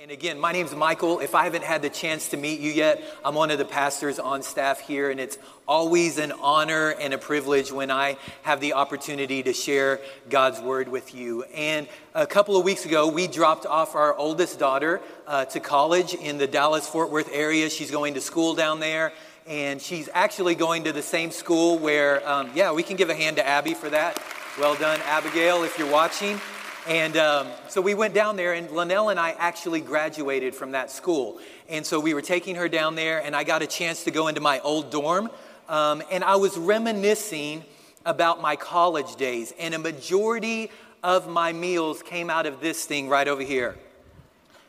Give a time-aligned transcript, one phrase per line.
[0.00, 1.18] And again, my name's Michael.
[1.18, 4.20] If I haven't had the chance to meet you yet, I'm one of the pastors
[4.20, 8.74] on staff here, and it's always an honor and a privilege when I have the
[8.74, 9.98] opportunity to share
[10.30, 11.42] God's word with you.
[11.52, 16.14] And a couple of weeks ago, we dropped off our oldest daughter uh, to college
[16.14, 17.68] in the Dallas Fort Worth area.
[17.68, 19.12] She's going to school down there,
[19.48, 23.16] and she's actually going to the same school where, um, yeah, we can give a
[23.16, 24.22] hand to Abby for that.
[24.60, 26.40] Well done, Abigail, if you're watching.
[26.88, 30.90] And um, so we went down there, and Linnell and I actually graduated from that
[30.90, 31.38] school.
[31.68, 34.28] And so we were taking her down there, and I got a chance to go
[34.28, 35.28] into my old dorm.
[35.68, 37.62] Um, and I was reminiscing
[38.06, 40.70] about my college days, and a majority
[41.02, 43.76] of my meals came out of this thing right over here.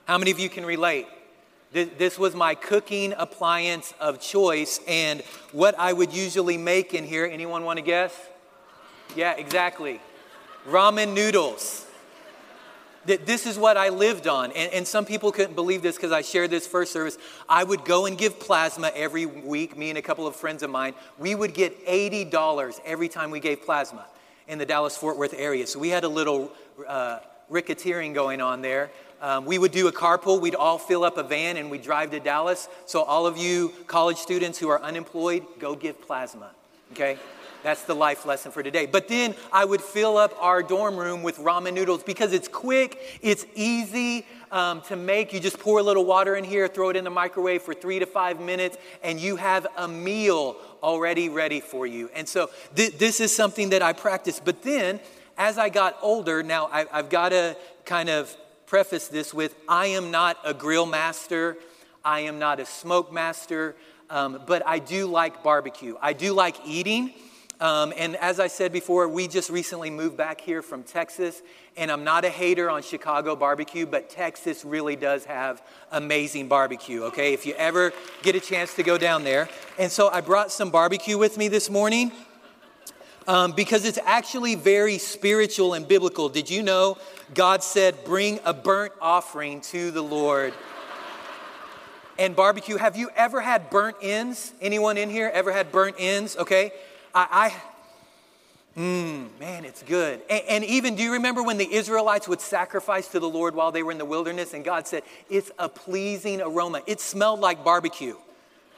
[0.03, 1.07] How many of you can relate?
[1.71, 5.21] This was my cooking appliance of choice, and
[5.53, 7.25] what I would usually make in here.
[7.25, 8.13] Anyone want to guess?
[9.15, 10.01] Yeah, exactly.
[10.67, 11.85] Ramen noodles
[13.09, 14.51] that this is what I lived on.
[14.51, 17.17] And, and some people couldn't believe this because I shared this first service.
[17.47, 20.69] I would go and give plasma every week, me and a couple of friends of
[20.69, 20.93] mine.
[21.17, 24.05] We would get $80 every time we gave plasma
[24.47, 25.65] in the Dallas Fort Worth area.
[25.67, 26.51] So we had a little
[26.87, 27.19] uh,
[27.51, 28.91] racketeering going on there.
[29.21, 30.39] Um, we would do a carpool.
[30.39, 32.69] We'd all fill up a van and we'd drive to Dallas.
[32.85, 36.51] So, all of you college students who are unemployed, go give plasma,
[36.93, 37.17] okay?
[37.63, 38.85] That's the life lesson for today.
[38.85, 43.19] But then I would fill up our dorm room with ramen noodles because it's quick,
[43.21, 45.33] it's easy um, to make.
[45.33, 47.99] You just pour a little water in here, throw it in the microwave for three
[47.99, 52.09] to five minutes, and you have a meal already ready for you.
[52.15, 54.39] And so th- this is something that I practice.
[54.43, 54.99] But then
[55.37, 59.87] as I got older, now I, I've got to kind of preface this with I
[59.87, 61.57] am not a grill master,
[62.05, 63.75] I am not a smoke master.
[64.11, 65.95] Um, but I do like barbecue.
[66.01, 67.13] I do like eating.
[67.61, 71.41] Um, and as I said before, we just recently moved back here from Texas.
[71.75, 77.03] And I'm not a hater on Chicago barbecue, but Texas really does have amazing barbecue,
[77.03, 77.33] okay?
[77.33, 79.49] If you ever get a chance to go down there.
[79.77, 82.11] And so I brought some barbecue with me this morning.
[83.27, 86.29] Um, because it's actually very spiritual and biblical.
[86.29, 86.97] Did you know
[87.35, 90.53] God said, bring a burnt offering to the Lord?
[92.17, 92.77] and barbecue.
[92.77, 94.53] Have you ever had burnt ends?
[94.61, 96.35] Anyone in here ever had burnt ends?
[96.37, 96.71] Okay.
[97.19, 97.51] I,
[98.77, 100.21] I mm, man, it's good.
[100.29, 103.73] And, and even, do you remember when the Israelites would sacrifice to the Lord while
[103.73, 104.53] they were in the wilderness?
[104.53, 106.81] And God said, it's a pleasing aroma.
[106.87, 108.15] It smelled like barbecue.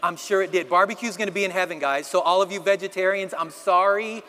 [0.01, 0.69] I'm sure it did.
[0.69, 2.07] Barbecue's gonna be in heaven, guys.
[2.07, 4.23] So, all of you vegetarians, I'm sorry.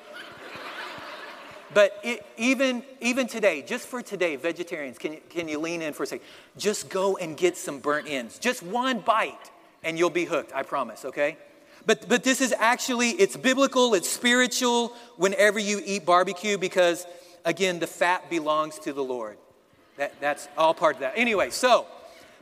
[1.72, 5.94] But it, even, even today, just for today, vegetarians, can you, can you lean in
[5.94, 6.26] for a second?
[6.58, 8.38] Just go and get some burnt ends.
[8.38, 9.50] Just one bite,
[9.82, 11.38] and you'll be hooked, I promise, okay?
[11.86, 17.06] But, but this is actually, it's biblical, it's spiritual whenever you eat barbecue because,
[17.44, 19.36] again, the fat belongs to the Lord.
[19.96, 21.14] That, that's all part of that.
[21.16, 21.86] Anyway, so,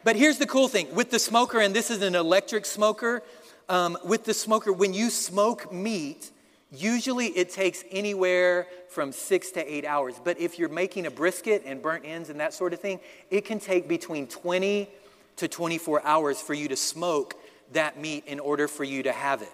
[0.04, 3.22] but here's the cool thing with the smoker, and this is an electric smoker.
[3.68, 6.30] Um, with the smoker, when you smoke meat,
[6.72, 10.14] usually it takes anywhere from six to eight hours.
[10.22, 13.44] But if you're making a brisket and burnt ends and that sort of thing, it
[13.44, 14.88] can take between 20
[15.36, 17.34] to 24 hours for you to smoke
[17.72, 19.52] that meat in order for you to have it.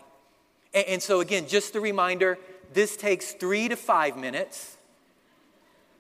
[0.75, 2.39] And, and so, again, just a reminder
[2.73, 4.77] this takes three to five minutes.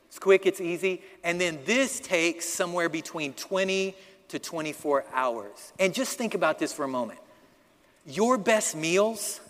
[0.08, 1.02] It's quick, it's easy.
[1.22, 3.94] And then this takes somewhere between 20
[4.28, 5.72] to 24 hours.
[5.78, 7.18] And just think about this for a moment.
[8.06, 9.40] Your best meals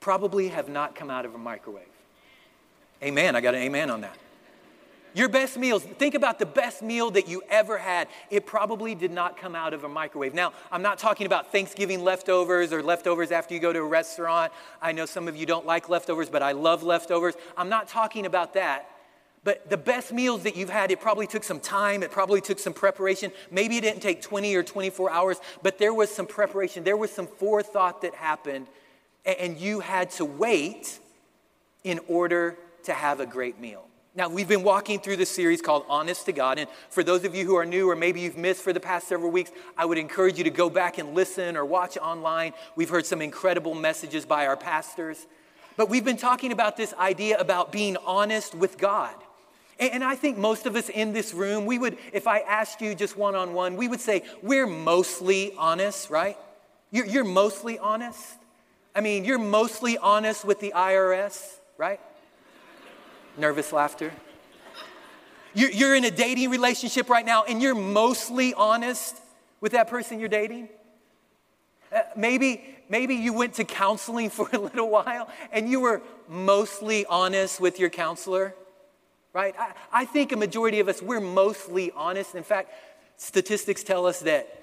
[0.00, 1.84] probably have not come out of a microwave.
[3.02, 3.36] Amen.
[3.36, 4.16] I got an amen on that.
[5.14, 8.08] Your best meals, think about the best meal that you ever had.
[8.30, 10.34] It probably did not come out of a microwave.
[10.34, 14.52] Now, I'm not talking about Thanksgiving leftovers or leftovers after you go to a restaurant.
[14.82, 17.34] I know some of you don't like leftovers, but I love leftovers.
[17.56, 18.90] I'm not talking about that.
[19.44, 22.58] But the best meals that you've had, it probably took some time, it probably took
[22.58, 23.30] some preparation.
[23.52, 27.12] Maybe it didn't take 20 or 24 hours, but there was some preparation, there was
[27.12, 28.66] some forethought that happened,
[29.24, 30.98] and you had to wait
[31.84, 33.86] in order to have a great meal.
[34.16, 36.60] Now, we've been walking through this series called Honest to God.
[36.60, 39.08] And for those of you who are new or maybe you've missed for the past
[39.08, 42.52] several weeks, I would encourage you to go back and listen or watch online.
[42.76, 45.26] We've heard some incredible messages by our pastors.
[45.76, 49.16] But we've been talking about this idea about being honest with God.
[49.80, 52.94] And I think most of us in this room, we would, if I asked you
[52.94, 56.36] just one on one, we would say we're mostly honest, right?
[56.92, 58.36] You're, you're mostly honest.
[58.94, 61.98] I mean, you're mostly honest with the IRS, right?
[63.36, 64.12] Nervous laughter.
[65.54, 69.16] You're, in a dating relationship right now and you're mostly honest
[69.60, 70.68] with that person you're dating.
[71.94, 77.06] Uh, maybe, maybe you went to counseling for a little while and you were mostly
[77.06, 78.54] honest with your counselor,
[79.32, 79.54] right?
[79.58, 82.34] I, I think a majority of us, we're mostly honest.
[82.34, 82.72] In fact,
[83.16, 84.60] statistics tell us that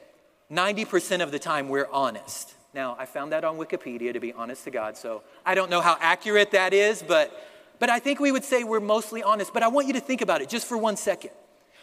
[0.51, 2.53] 90% of the time we're honest.
[2.73, 5.81] Now, I found that on Wikipedia, to be honest to God, so I don't know
[5.81, 7.31] how accurate that is, but,
[7.81, 9.55] but I think we would say we're mostly honest.
[9.55, 11.31] But I want you to think about it just for one second.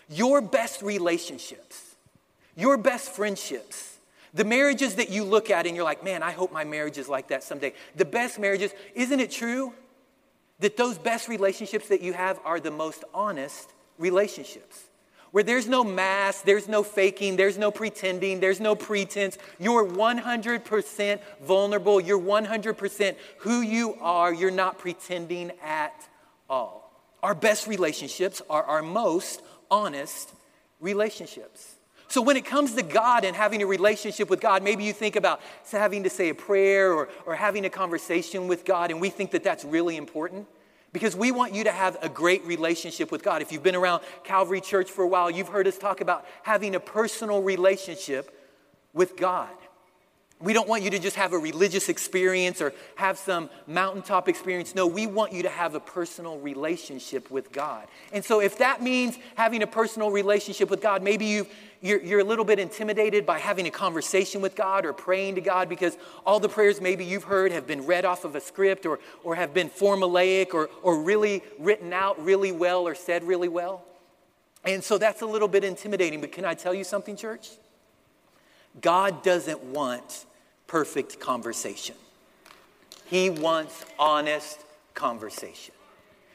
[0.09, 1.97] Your best relationships,
[2.57, 3.99] your best friendships,
[4.33, 7.09] the marriages that you look at and you're like, man, I hope my marriage is
[7.09, 7.73] like that someday.
[7.97, 9.75] The best marriages, isn't it true
[10.61, 14.85] that those best relationships that you have are the most honest relationships?
[15.31, 19.39] Where there's no mask, there's no faking, there's no pretending, there's no pretense.
[19.59, 22.01] You're 100% vulnerable.
[22.01, 24.33] You're 100% who you are.
[24.33, 26.09] You're not pretending at
[26.49, 26.93] all.
[27.23, 30.33] Our best relationships are our most honest
[30.81, 31.75] relationships.
[32.11, 35.15] So, when it comes to God and having a relationship with God, maybe you think
[35.15, 39.11] about having to say a prayer or, or having a conversation with God, and we
[39.11, 40.47] think that that's really important.
[40.93, 43.43] Because we want you to have a great relationship with God.
[43.43, 46.75] If you've been around Calvary Church for a while, you've heard us talk about having
[46.75, 48.35] a personal relationship
[48.95, 49.51] with God.
[50.41, 54.73] We don't want you to just have a religious experience or have some mountaintop experience.
[54.73, 57.89] No, we want you to have a personal relationship with God.
[58.13, 61.47] And so, if that means having a personal relationship with God, maybe you
[61.81, 65.41] you're, you're a little bit intimidated by having a conversation with God or praying to
[65.41, 65.97] God because
[66.27, 69.37] all the prayers maybe you've heard have been read off of a script or, or
[69.37, 73.85] have been formulaic or, or really written out really well or said really well.
[74.65, 76.21] And so that's a little bit intimidating.
[76.21, 77.51] But can I tell you something, church?
[78.81, 80.27] God doesn't want
[80.69, 81.97] perfect conversation,
[83.07, 84.61] He wants honest
[84.95, 85.75] conversation.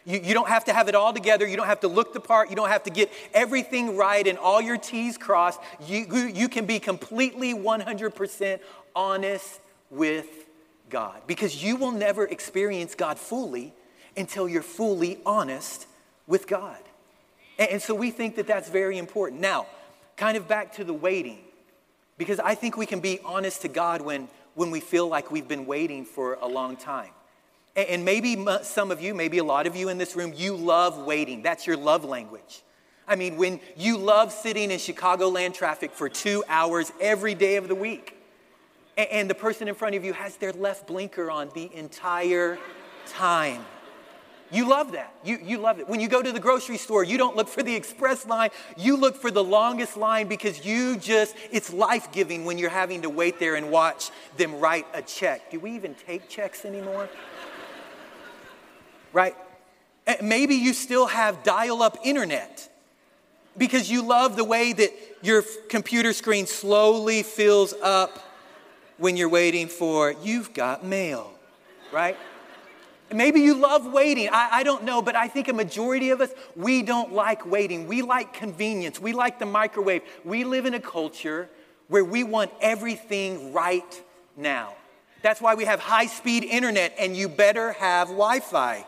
[0.05, 1.47] You, you don't have to have it all together.
[1.47, 2.49] You don't have to look the part.
[2.49, 5.61] You don't have to get everything right and all your T's crossed.
[5.87, 8.59] You, you, you can be completely 100%
[8.95, 10.27] honest with
[10.89, 13.73] God because you will never experience God fully
[14.17, 15.87] until you're fully honest
[16.27, 16.77] with God.
[17.57, 19.41] And, and so we think that that's very important.
[19.41, 19.67] Now,
[20.17, 21.39] kind of back to the waiting,
[22.17, 25.47] because I think we can be honest to God when, when we feel like we've
[25.47, 27.11] been waiting for a long time.
[27.75, 30.99] And maybe some of you, maybe a lot of you in this room, you love
[31.05, 31.41] waiting.
[31.41, 32.61] That's your love language.
[33.07, 37.67] I mean, when you love sitting in Chicagoland traffic for two hours every day of
[37.67, 38.15] the week,
[38.95, 42.59] and the person in front of you has their left blinker on the entire
[43.07, 43.65] time.
[44.53, 45.11] You love that.
[45.23, 45.89] You, you love it.
[45.89, 48.95] When you go to the grocery store, you don't look for the express line, you
[48.95, 53.09] look for the longest line because you just, it's life giving when you're having to
[53.09, 55.49] wait there and watch them write a check.
[55.49, 57.09] Do we even take checks anymore?
[59.13, 59.35] right?
[60.21, 62.69] Maybe you still have dial up internet
[63.57, 64.91] because you love the way that
[65.23, 68.19] your computer screen slowly fills up
[68.97, 71.33] when you're waiting for you've got mail,
[71.91, 72.17] right?
[73.13, 74.29] Maybe you love waiting.
[74.31, 77.87] I, I, don't know, but I think a majority of us, we don't like waiting.
[77.87, 78.99] We like convenience.
[78.99, 80.01] We like the microwave.
[80.23, 81.49] We live in a culture
[81.87, 84.01] where we want everything right
[84.35, 84.73] now.
[85.21, 88.85] That's why we have high speed internet, and you better have Wi Fi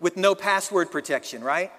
[0.00, 1.70] with no password protection, right?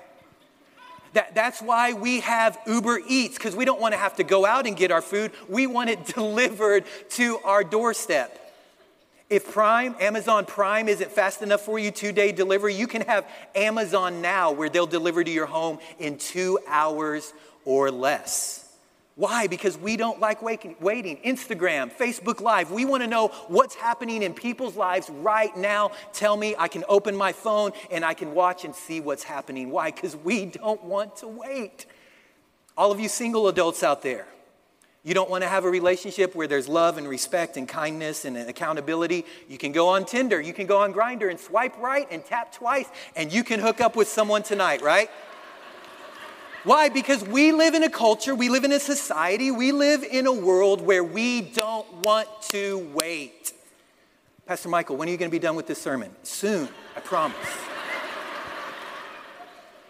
[1.14, 4.46] That, that's why we have Uber Eats, because we don't want to have to go
[4.46, 5.32] out and get our food.
[5.50, 8.47] We want it delivered to our doorstep.
[9.30, 13.28] If Prime, Amazon Prime isn't fast enough for you, two day delivery, you can have
[13.56, 17.34] Amazon Now where they'll deliver to your home in two hours
[17.66, 18.64] or less.
[19.16, 19.48] Why?
[19.48, 20.76] Because we don't like waiting.
[20.80, 25.92] Instagram, Facebook Live, we want to know what's happening in people's lives right now.
[26.14, 29.72] Tell me, I can open my phone and I can watch and see what's happening.
[29.72, 29.90] Why?
[29.90, 31.88] Because we don't want to wait.
[32.78, 34.28] All of you single adults out there,
[35.04, 38.38] you don't want to have a relationship where there's love and respect and kindness and
[38.38, 39.26] accountability.
[39.48, 42.54] You can go on Tinder, you can go on Grindr and swipe right and tap
[42.54, 45.10] twice, and you can hook up with someone tonight, right?
[46.64, 46.90] Why?
[46.90, 50.34] Because we live in a culture, we live in a society, we live in a
[50.34, 53.54] world where we don't want to wait.
[54.46, 56.12] Pastor Michael, when are you going to be done with this sermon?
[56.24, 57.38] Soon, I promise.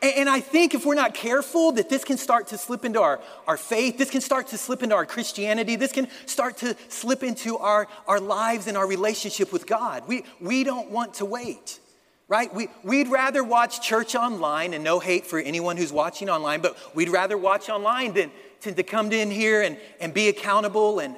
[0.02, 3.20] And I think if we're not careful, that this can start to slip into our,
[3.48, 7.24] our faith, this can start to slip into our Christianity, this can start to slip
[7.24, 10.04] into our, our lives and our relationship with God.
[10.08, 11.80] We, we don't want to wait
[12.28, 12.54] right?
[12.54, 16.78] We, we'd rather watch church online, and no hate for anyone who's watching online, but
[16.94, 21.16] we'd rather watch online than, than to come in here and, and be accountable and,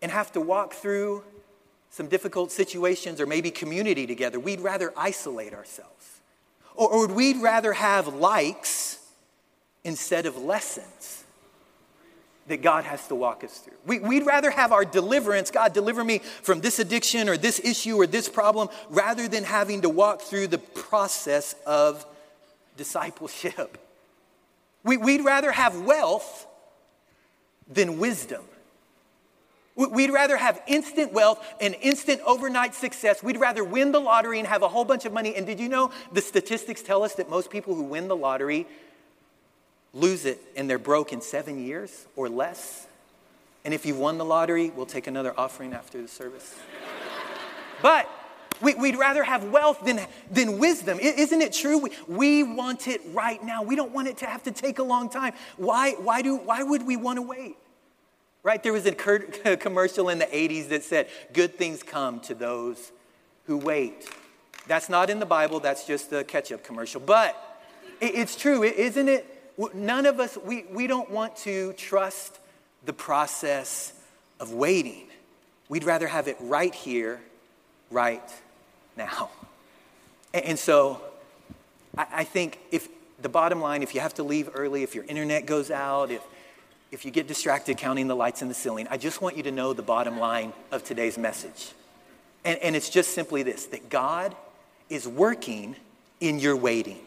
[0.00, 1.22] and have to walk through
[1.90, 4.40] some difficult situations or maybe community together.
[4.40, 6.07] We'd rather isolate ourselves.
[6.78, 9.00] Or, or we'd rather have likes
[9.82, 11.24] instead of lessons
[12.46, 13.74] that God has to walk us through.
[13.84, 17.96] We, would rather have our deliverance, God, deliver me from this addiction or this issue
[17.96, 22.06] or this problem, rather than having to walk through the process of
[22.76, 23.76] discipleship.
[24.84, 26.46] We, would rather have wealth
[27.66, 28.44] than wisdom.
[29.78, 33.22] We'd rather have instant wealth and instant overnight success.
[33.22, 35.36] We'd rather win the lottery and have a whole bunch of money.
[35.36, 38.66] And did you know the statistics tell us that most people who win the lottery
[39.94, 42.88] lose it and they're broke in seven years or less?
[43.64, 46.56] And if you've won the lottery, we'll take another offering after the service.
[47.82, 48.10] but
[48.60, 50.98] we, would rather have wealth than, than wisdom.
[50.98, 51.78] Isn't it true?
[51.78, 53.62] We, we want it right now.
[53.62, 55.34] We don't want it to have to take a long time.
[55.56, 57.56] Why, why, do, why would we want to wait?
[58.42, 58.62] Right?
[58.62, 58.92] There was a
[59.56, 62.92] commercial in the 80s that said, Good things come to those
[63.46, 64.08] who wait.
[64.66, 67.00] That's not in the Bible, that's just a ketchup commercial.
[67.00, 67.36] But
[68.00, 69.26] it's true, isn't it?
[69.74, 72.38] None of us, we, we don't want to trust
[72.84, 73.92] the process
[74.38, 75.06] of waiting.
[75.68, 77.20] We'd rather have it right here,
[77.90, 78.22] right
[78.96, 79.30] now.
[80.32, 81.00] And so
[81.96, 82.88] I think if
[83.20, 86.22] the bottom line, if you have to leave early, if your internet goes out, if
[86.90, 89.50] if you get distracted counting the lights in the ceiling, I just want you to
[89.50, 91.72] know the bottom line of today's message.
[92.44, 94.34] And, and it's just simply this that God
[94.88, 95.76] is working
[96.20, 96.98] in your waiting.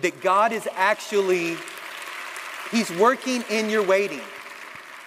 [0.00, 1.56] That God is actually,
[2.70, 4.20] He's working in your waiting.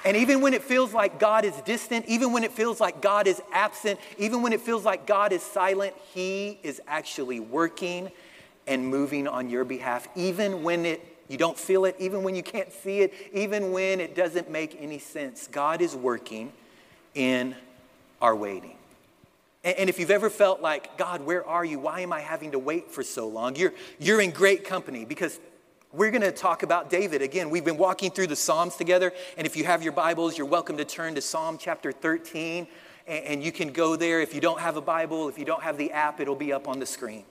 [0.04, 3.28] And even when it feels like God is distant, even when it feels like God
[3.28, 8.12] is absent, even when it feels like God is silent, He is actually working
[8.68, 12.44] and moving on your behalf, even when it you don't feel it even when you
[12.44, 15.48] can't see it, even when it doesn't make any sense.
[15.48, 16.52] God is working
[17.16, 17.56] in
[18.22, 18.76] our waiting.
[19.64, 21.78] And if you've ever felt like, God, where are you?
[21.78, 23.56] Why am I having to wait for so long?
[23.56, 25.40] You're, you're in great company because
[25.94, 27.22] we're going to talk about David.
[27.22, 29.14] Again, we've been walking through the Psalms together.
[29.38, 32.66] And if you have your Bibles, you're welcome to turn to Psalm chapter 13.
[33.06, 34.22] And you can go there.
[34.22, 36.68] If you don't have a Bible, if you don't have the app, it'll be up
[36.68, 37.26] on the screen.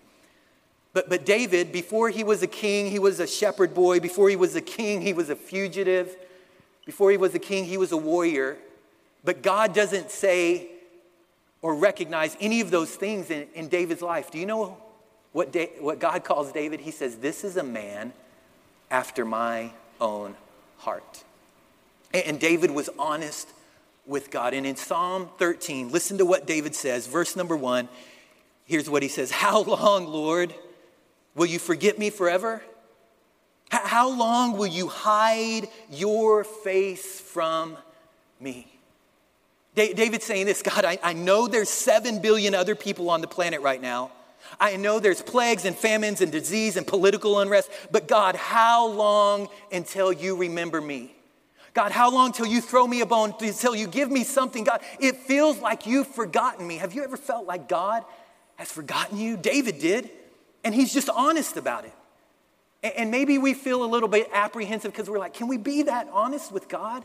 [0.92, 4.00] But, but David, before he was a king, he was a shepherd boy.
[4.00, 6.16] Before he was a king, he was a fugitive.
[6.84, 8.58] Before he was a king, he was a warrior.
[9.24, 10.68] But God doesn't say
[11.62, 14.30] or recognize any of those things in, in David's life.
[14.30, 14.78] Do you know
[15.32, 16.80] what, da- what God calls David?
[16.80, 18.12] He says, This is a man
[18.90, 19.70] after my
[20.00, 20.34] own
[20.78, 21.22] heart.
[22.12, 23.48] And, and David was honest
[24.06, 24.54] with God.
[24.54, 27.06] And in Psalm 13, listen to what David says.
[27.06, 27.88] Verse number one,
[28.64, 30.54] here's what he says How long, Lord?
[31.34, 32.62] Will you forget me forever?
[33.70, 37.76] How long will you hide your face from
[38.40, 38.66] me?
[39.74, 43.60] David's saying this God, I, I know there's seven billion other people on the planet
[43.60, 44.10] right now.
[44.58, 49.48] I know there's plagues and famines and disease and political unrest, but God, how long
[49.70, 51.14] until you remember me?
[51.72, 54.64] God, how long till you throw me a bone, till you give me something?
[54.64, 56.78] God, it feels like you've forgotten me.
[56.78, 58.04] Have you ever felt like God
[58.56, 59.36] has forgotten you?
[59.36, 60.10] David did.
[60.64, 61.92] And he's just honest about it.
[62.96, 66.08] And maybe we feel a little bit apprehensive because we're like, can we be that
[66.12, 67.04] honest with God?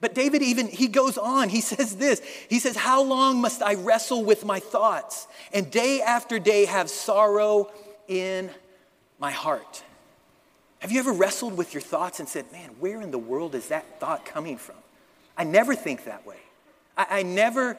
[0.00, 2.20] But David even, he goes on, he says this.
[2.48, 6.90] He says, How long must I wrestle with my thoughts and day after day have
[6.90, 7.70] sorrow
[8.08, 8.50] in
[9.18, 9.82] my heart?
[10.80, 13.68] Have you ever wrestled with your thoughts and said, Man, where in the world is
[13.68, 14.76] that thought coming from?
[15.36, 16.38] I never think that way.
[16.96, 17.76] I, I never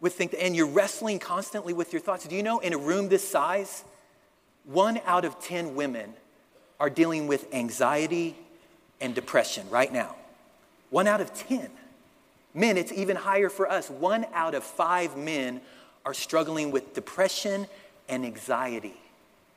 [0.00, 2.26] would think that, and you're wrestling constantly with your thoughts.
[2.26, 3.84] Do you know in a room this size,
[4.64, 6.14] one out of 10 women
[6.78, 8.36] are dealing with anxiety
[9.00, 10.16] and depression right now.
[10.90, 11.70] One out of 10.
[12.54, 13.88] Men, it's even higher for us.
[13.88, 15.60] One out of five men
[16.04, 17.66] are struggling with depression
[18.08, 18.96] and anxiety.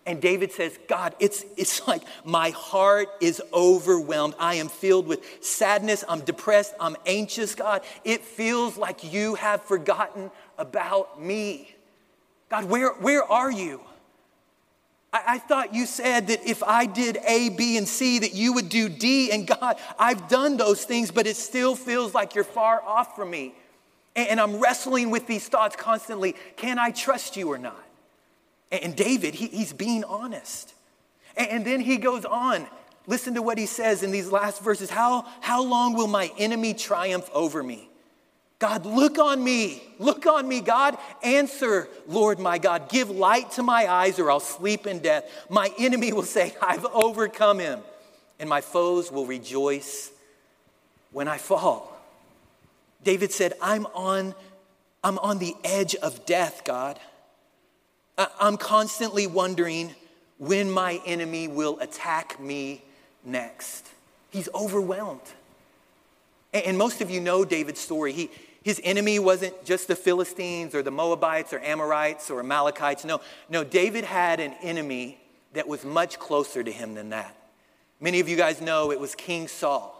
[0.05, 4.35] And David says, God, it's, it's like my heart is overwhelmed.
[4.37, 6.03] I am filled with sadness.
[6.07, 6.73] I'm depressed.
[6.79, 7.81] I'm anxious, God.
[8.03, 11.73] It feels like you have forgotten about me.
[12.49, 13.81] God, where, where are you?
[15.13, 18.53] I, I thought you said that if I did A, B, and C, that you
[18.53, 19.31] would do D.
[19.31, 23.29] And God, I've done those things, but it still feels like you're far off from
[23.29, 23.53] me.
[24.15, 26.35] And, and I'm wrestling with these thoughts constantly.
[26.57, 27.83] Can I trust you or not?
[28.71, 30.73] And, and David, he, he's being honest.
[31.37, 32.67] And, and then he goes on.
[33.05, 34.89] Listen to what he says in these last verses.
[34.89, 37.89] How, how long will my enemy triumph over me?
[38.63, 39.83] God, look on me.
[39.99, 40.97] Look on me, God.
[41.21, 42.87] Answer, Lord my God.
[42.87, 45.29] Give light to my eyes, or I'll sleep in death.
[45.49, 47.81] My enemy will say, I've overcome him,
[48.39, 50.11] and my foes will rejoice
[51.11, 51.93] when I fall.
[53.03, 54.33] David said, I'm on,
[55.03, 56.97] I'm on the edge of death, God.
[58.17, 59.93] I'm constantly wondering
[60.37, 62.81] when my enemy will attack me
[63.25, 63.89] next.
[64.29, 65.19] He's overwhelmed.
[66.53, 68.13] And most of you know David's story.
[68.13, 68.29] He,
[68.63, 73.03] his enemy wasn't just the Philistines or the Moabites or Amorites or Amalekites.
[73.03, 75.19] No, no, David had an enemy
[75.51, 77.35] that was much closer to him than that.
[77.99, 79.99] Many of you guys know it was King Saul.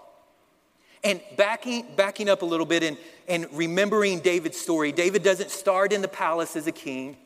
[1.03, 5.91] And backing, backing up a little bit and, and remembering David's story, David doesn't start
[5.91, 7.17] in the palace as a king.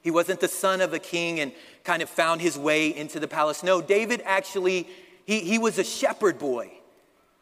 [0.00, 1.52] He wasn't the son of a king and
[1.84, 3.62] kind of found his way into the palace.
[3.62, 4.88] No, David actually,
[5.26, 6.70] he, he was a shepherd boy.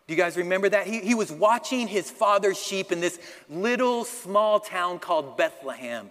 [0.07, 0.87] Do you guys remember that?
[0.87, 6.11] He, he was watching his father's sheep in this little small town called Bethlehem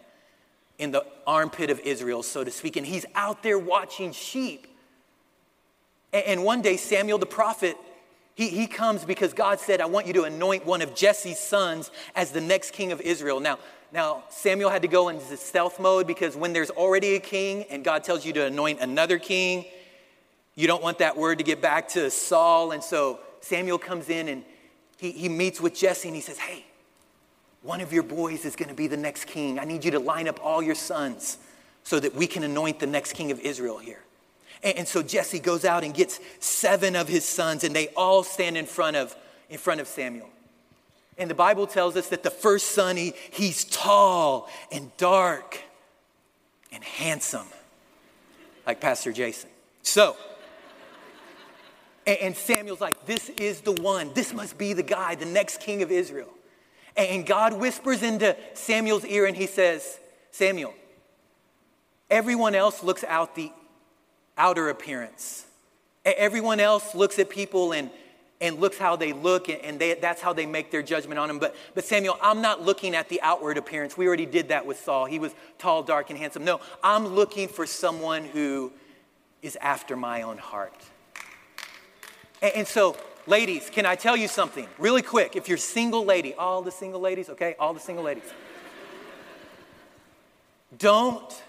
[0.78, 2.75] in the armpit of Israel, so to speak.
[2.75, 4.68] And he's out there watching sheep.
[6.12, 7.78] And, and one day, Samuel the prophet,
[8.36, 11.90] he, he comes because God said, I want you to anoint one of Jesse's sons
[12.16, 13.40] as the next king of Israel.
[13.40, 13.60] Now,
[13.94, 17.82] now, Samuel had to go into stealth mode because when there's already a king and
[17.82, 19.64] God tells you to anoint another king,
[20.54, 22.72] you don't want that word to get back to Saul.
[22.72, 24.44] And so Samuel comes in and
[24.98, 26.66] he, he meets with Jesse and he says, Hey,
[27.62, 29.60] one of your boys is going to be the next king.
[29.60, 31.38] I need you to line up all your sons
[31.84, 34.02] so that we can anoint the next king of Israel here.
[34.64, 38.24] And, and so Jesse goes out and gets seven of his sons, and they all
[38.24, 39.16] stand in front of,
[39.48, 40.30] in front of Samuel.
[41.16, 45.60] And the Bible tells us that the first son, he, he's tall and dark
[46.72, 47.48] and handsome,
[48.66, 49.52] like Pastor Jason.
[49.84, 50.18] So,
[52.05, 54.12] and Samuel's like, This is the one.
[54.13, 56.29] This must be the guy, the next king of Israel.
[56.97, 60.00] And God whispers into Samuel's ear and he says,
[60.31, 60.74] Samuel,
[62.09, 63.51] everyone else looks out the
[64.38, 65.45] outer appearance.
[66.05, 67.89] Everyone else looks at people and,
[68.39, 71.39] and looks how they look, and they, that's how they make their judgment on them.
[71.39, 73.97] But, but Samuel, I'm not looking at the outward appearance.
[73.97, 75.05] We already did that with Saul.
[75.05, 76.45] He was tall, dark, and handsome.
[76.45, 78.71] No, I'm looking for someone who
[79.41, 80.83] is after my own heart.
[82.42, 85.36] And, so, ladies, can I tell you something really quick?
[85.36, 87.56] If you're single lady, all the single ladies, okay?
[87.60, 88.24] All the single ladies.
[90.77, 91.44] Don't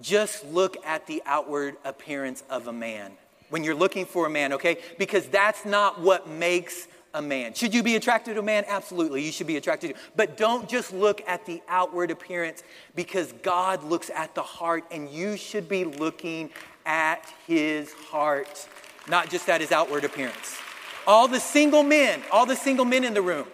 [0.00, 3.12] just look at the outward appearance of a man
[3.50, 4.78] when you're looking for a man, okay?
[4.98, 7.52] Because that's not what makes a man.
[7.54, 8.64] Should you be attracted to a man?
[8.68, 10.00] Absolutely, you should be attracted to.
[10.14, 12.62] But don't just look at the outward appearance
[12.94, 16.50] because God looks at the heart and you should be looking
[16.86, 18.68] at his heart
[19.08, 20.58] not just at his outward appearance.
[21.06, 23.46] All the single men, all the single men in the room,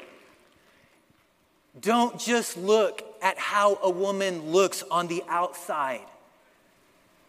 [1.81, 6.01] don't just look at how a woman looks on the outside.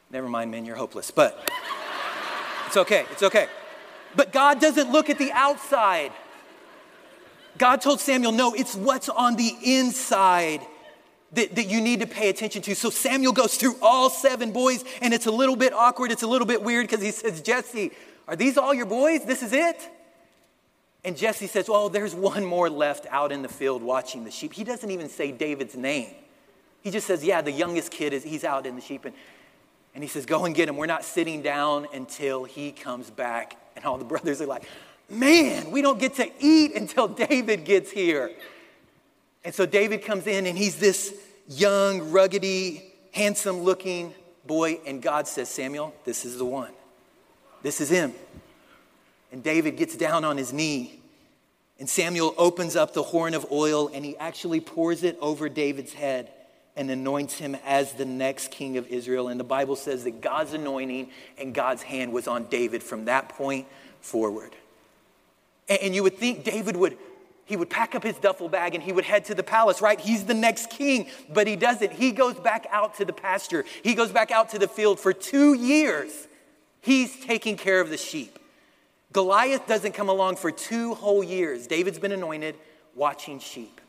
[0.10, 1.50] Never mind, men, you're hopeless, but
[2.66, 3.48] it's okay, it's okay.
[4.16, 6.12] But God doesn't look at the outside.
[7.58, 10.62] God told Samuel, no, it's what's on the inside
[11.34, 12.76] that, that you need to pay attention to.
[12.76, 16.28] So Samuel goes through all seven boys, and it's a little bit awkward, it's a
[16.28, 17.92] little bit weird because he says, Jesse,
[18.28, 19.26] are these all your boys?
[19.26, 19.90] This is it?
[21.04, 24.54] And Jesse says, Well, there's one more left out in the field watching the sheep.
[24.54, 26.10] He doesn't even say David's name.
[26.82, 29.06] He just says, Yeah, the youngest kid is he's out in the sheep.
[29.06, 29.16] And,
[29.96, 30.76] and he says, Go and get him.
[30.76, 33.56] We're not sitting down until he comes back.
[33.76, 34.64] And all the brothers are like,
[35.10, 38.32] Man, we don't get to eat until David gets here.
[39.44, 41.14] And so David comes in and he's this
[41.48, 44.14] young, ruggedy, handsome looking
[44.46, 44.80] boy.
[44.86, 46.72] And God says, Samuel, this is the one.
[47.64, 48.14] This is him.
[49.32, 51.00] And David gets down on his knee.
[51.80, 55.94] And Samuel opens up the horn of oil and he actually pours it over David's
[55.94, 56.32] head
[56.76, 59.28] and anoints him as the next king of Israel.
[59.28, 63.30] And the Bible says that God's anointing and God's hand was on David from that
[63.30, 63.68] point
[64.00, 64.56] forward.
[65.68, 66.98] And you would think David would
[67.48, 70.00] he would pack up his duffel bag and he would head to the palace, right?
[70.00, 71.94] He's the next king, but he doesn't.
[71.94, 73.66] He goes back out to the pasture.
[73.82, 76.28] He goes back out to the field for 2 years
[76.88, 78.40] He's taking care of the sheep.
[79.12, 81.68] Goliath doesn't come along for two whole years.
[81.68, 82.56] David's been anointed
[82.96, 83.82] watching sheep.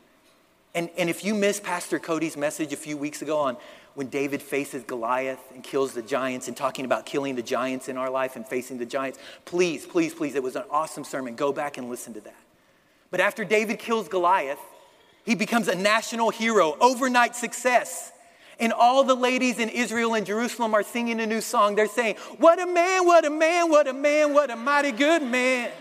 [0.75, 3.55] And, and if you missed Pastor Cody's message a few weeks ago on
[3.95, 7.95] when David faces Goliath and kills the giants and talking about killing the giants in
[7.95, 11.35] our life and facing the giants, please, please, please, it was an awesome sermon.
[11.35, 12.35] Go back and listen to that.
[13.11, 14.59] But after David kills Goliath,
[15.25, 18.11] he becomes a national hero, overnight success.
[18.59, 21.75] And all the ladies in Israel and Jerusalem are singing a new song.
[21.75, 25.23] They're saying, What a man, what a man, what a man, what a mighty good
[25.23, 25.71] man.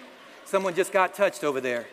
[0.45, 1.87] Someone just got touched over there.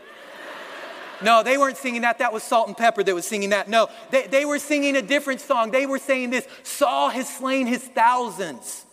[1.22, 2.20] No, they weren't singing that.
[2.20, 3.70] That was Salt-N-Pepa that was singing that.
[3.70, 5.72] No, they, they were singing a different song.
[5.72, 8.86] They were saying this Saul has slain his thousands,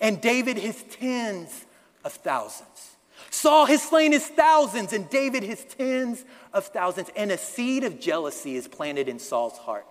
[0.00, 1.66] and David his tens
[2.04, 2.89] of thousands.
[3.30, 7.10] Saul has slain his thousands, and David his tens of thousands.
[7.16, 9.86] And a seed of jealousy is planted in Saul's heart.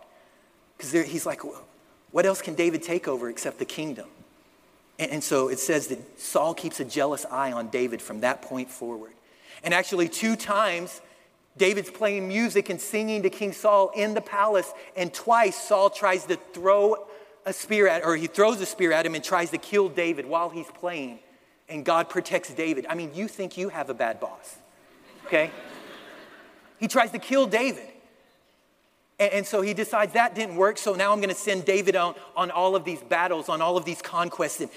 [0.77, 1.41] Because he's like,
[2.11, 4.07] what else can David take over except the kingdom?
[4.97, 8.41] And, and so it says that Saul keeps a jealous eye on David from that
[8.41, 9.11] point forward.
[9.63, 11.01] And actually, two times,
[11.57, 16.25] David's playing music and singing to King Saul in the palace, and twice Saul tries
[16.25, 17.07] to throw
[17.45, 20.25] a spear at, or he throws a spear at him and tries to kill David
[20.25, 21.19] while he's playing,
[21.69, 22.85] and God protects David.
[22.89, 24.57] I mean, you think you have a bad boss.
[25.25, 25.51] okay?
[26.79, 27.87] he tries to kill David.
[29.19, 32.15] And, and, so he decides that didn't work, so now I'm gonna send David on,
[32.35, 34.61] on all of these battles, on all of these conquests.
[34.61, 34.69] And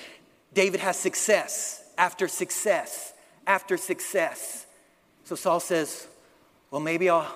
[0.53, 3.13] David has success after success
[3.47, 4.67] after success.
[5.25, 6.07] So Saul says,
[6.71, 7.27] Well, maybe I'll,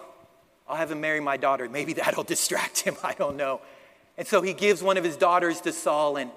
[0.69, 1.69] I'll have him marry my daughter.
[1.69, 2.97] Maybe that'll distract him.
[3.03, 3.61] I don't know.
[4.19, 6.31] And so he gives one of his daughters to Saul, and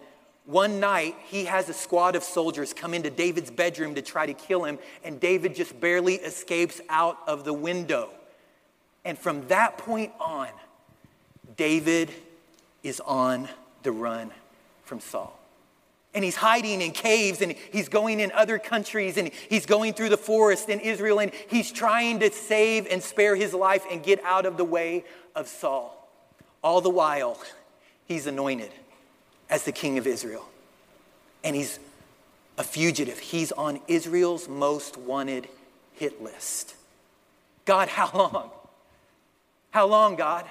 [0.50, 4.34] one night, he has a squad of soldiers come into David's bedroom to try to
[4.34, 8.10] kill him, and David just barely escapes out of the window.
[9.06, 10.48] And from that point on,
[11.56, 12.10] David
[12.82, 13.48] is on
[13.84, 14.32] the run
[14.86, 15.40] from Saul.
[16.16, 20.10] And he's hiding in caves and he's going in other countries and he's going through
[20.10, 24.20] the forest in Israel and he's trying to save and spare his life and get
[24.24, 26.10] out of the way of Saul.
[26.64, 27.40] All the while,
[28.08, 28.72] he's anointed
[29.50, 30.48] as the king of Israel.
[31.44, 31.80] And he's
[32.58, 33.20] a fugitive.
[33.20, 35.48] He's on Israel's most wanted
[35.94, 36.76] hit list.
[37.66, 38.52] God, how long?
[39.72, 40.46] How long, God?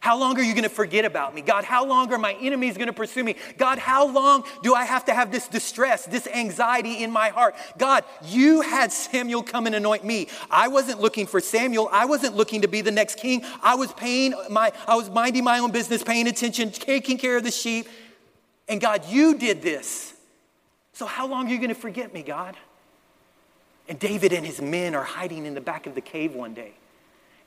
[0.00, 1.42] How long are you going to forget about me?
[1.42, 3.34] God, how long are my enemies going to pursue me?
[3.58, 7.56] God, how long do I have to have this distress, this anxiety in my heart?
[7.76, 10.28] God, you had Samuel come and anoint me.
[10.48, 11.88] I wasn't looking for Samuel.
[11.90, 13.44] I wasn't looking to be the next king.
[13.62, 17.42] I was paying my I was minding my own business, paying attention, taking care of
[17.42, 17.88] the sheep.
[18.68, 20.12] And God, you did this.
[20.92, 22.56] So how long are you going to forget me, God?
[23.88, 26.72] And David and his men are hiding in the back of the cave one day.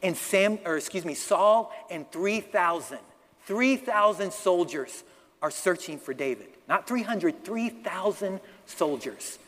[0.02, 3.00] And Sam, or excuse me, Saul and 3,000,
[3.46, 5.04] 3,000 soldiers
[5.42, 6.48] are searching for David.
[6.68, 9.40] Not 300, 3,000 soldiers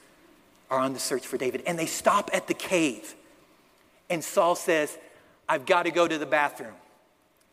[0.70, 1.64] are on the search for David.
[1.66, 3.16] And they stop at the cave.
[4.10, 4.98] And Saul says,
[5.48, 6.74] I've got to go to the bathroom.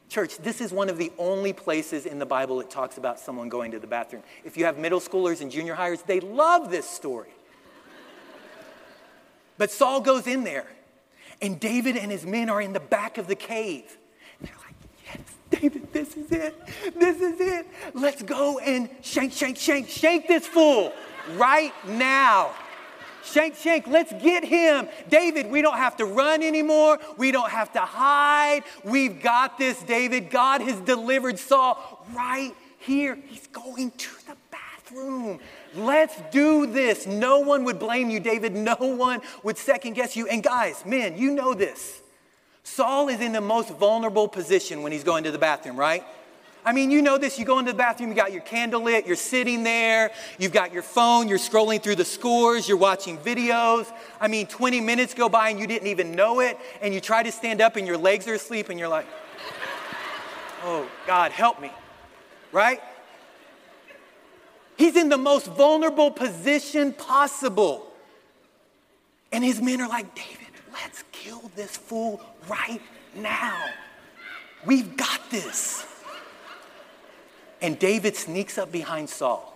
[0.08, 3.48] Church, this is one of the only places in the Bible it talks about someone
[3.48, 4.22] going to the bathroom.
[4.44, 7.30] If you have middle schoolers and junior hires, they love this story.
[9.58, 10.66] but Saul goes in there,
[11.42, 13.98] and David and his men are in the back of the cave.
[14.38, 16.54] And they're like, Yes, David, this is it.
[16.98, 17.66] This is it.
[17.94, 20.92] Let's go and shank, shank, shank, shank this fool
[21.36, 22.54] right now.
[23.32, 24.88] Shank, shank, let's get him.
[25.08, 26.98] David, we don't have to run anymore.
[27.16, 28.62] We don't have to hide.
[28.84, 30.30] We've got this, David.
[30.30, 33.18] God has delivered Saul right here.
[33.26, 35.40] He's going to the bathroom.
[35.74, 37.06] Let's do this.
[37.06, 38.54] No one would blame you, David.
[38.54, 40.26] No one would second guess you.
[40.26, 42.02] And guys, men, you know this.
[42.62, 46.04] Saul is in the most vulnerable position when he's going to the bathroom, right?
[46.68, 47.38] I mean, you know this.
[47.38, 50.70] You go into the bathroom, you got your candle lit, you're sitting there, you've got
[50.70, 53.90] your phone, you're scrolling through the scores, you're watching videos.
[54.20, 57.22] I mean, 20 minutes go by and you didn't even know it, and you try
[57.22, 59.06] to stand up and your legs are asleep, and you're like,
[60.62, 61.70] oh, God, help me,
[62.52, 62.82] right?
[64.76, 67.90] He's in the most vulnerable position possible.
[69.32, 72.82] And his men are like, David, let's kill this fool right
[73.14, 73.58] now.
[74.66, 75.86] We've got this.
[77.60, 79.54] And David sneaks up behind Saul.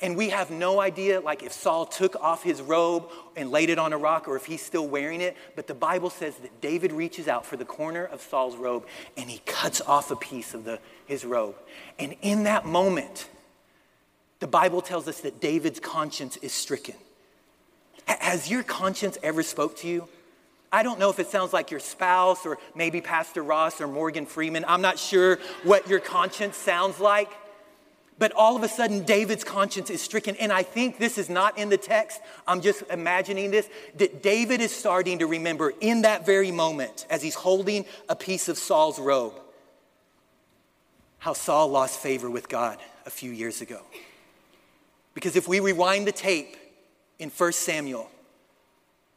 [0.00, 3.78] And we have no idea, like, if Saul took off his robe and laid it
[3.78, 5.36] on a rock or if he's still wearing it.
[5.54, 8.84] But the Bible says that David reaches out for the corner of Saul's robe
[9.16, 11.54] and he cuts off a piece of the, his robe.
[12.00, 13.28] And in that moment,
[14.40, 16.96] the Bible tells us that David's conscience is stricken.
[18.06, 20.08] Has your conscience ever spoke to you?
[20.72, 24.24] I don't know if it sounds like your spouse or maybe Pastor Ross or Morgan
[24.24, 24.64] Freeman.
[24.66, 27.30] I'm not sure what your conscience sounds like.
[28.18, 30.36] But all of a sudden, David's conscience is stricken.
[30.36, 32.20] And I think this is not in the text.
[32.46, 37.22] I'm just imagining this that David is starting to remember in that very moment as
[37.22, 39.34] he's holding a piece of Saul's robe
[41.22, 43.80] how Saul lost favor with God a few years ago.
[45.14, 46.56] Because if we rewind the tape
[47.20, 48.10] in 1 Samuel,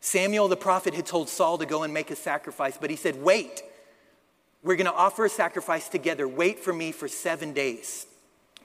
[0.06, 3.20] Samuel the prophet had told Saul to go and make a sacrifice, but he said,
[3.24, 3.64] Wait,
[4.62, 6.28] we're going to offer a sacrifice together.
[6.28, 8.06] Wait for me for seven days.